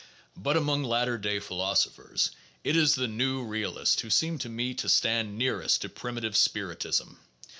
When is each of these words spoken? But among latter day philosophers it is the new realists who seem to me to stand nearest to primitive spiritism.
But 0.35 0.57
among 0.57 0.83
latter 0.83 1.19
day 1.19 1.39
philosophers 1.39 2.31
it 2.63 2.75
is 2.75 2.95
the 2.95 3.07
new 3.07 3.43
realists 3.43 4.01
who 4.01 4.09
seem 4.09 4.39
to 4.39 4.49
me 4.49 4.73
to 4.73 4.89
stand 4.89 5.37
nearest 5.37 5.83
to 5.83 5.89
primitive 5.89 6.35
spiritism. 6.35 7.19